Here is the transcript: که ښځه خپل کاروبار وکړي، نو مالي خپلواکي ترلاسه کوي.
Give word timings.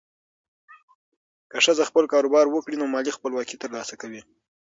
که 1.51 1.57
ښځه 1.65 1.83
خپل 1.89 2.05
کاروبار 2.13 2.45
وکړي، 2.49 2.75
نو 2.81 2.85
مالي 2.93 3.11
خپلواکي 3.17 3.55
ترلاسه 3.63 3.95
کوي. 4.01 4.21